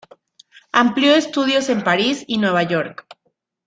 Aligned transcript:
Amplió 0.71 1.13
estudios 1.13 1.69
en 1.69 1.83
París 1.83 2.23
y 2.25 2.39
Nueva 2.39 2.63
York. 2.63 3.05